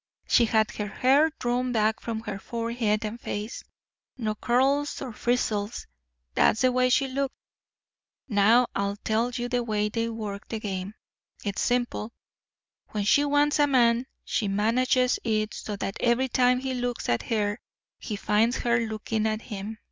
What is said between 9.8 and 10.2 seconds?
they